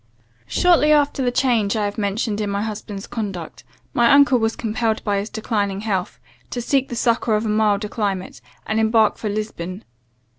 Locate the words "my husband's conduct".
2.49-3.63